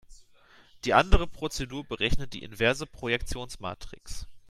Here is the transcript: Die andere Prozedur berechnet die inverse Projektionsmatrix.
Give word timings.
Die 0.83 0.95
andere 0.95 1.27
Prozedur 1.27 1.83
berechnet 1.85 2.33
die 2.33 2.41
inverse 2.41 2.87
Projektionsmatrix. 2.87 4.25